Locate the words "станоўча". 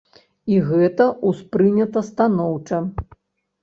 2.11-2.85